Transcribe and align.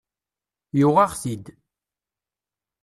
Yuɣ-aɣ-t-id. 0.79 1.45